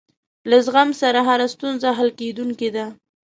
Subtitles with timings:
[0.49, 2.85] له زغم سره هره ستونزه حل کېدونکې ده.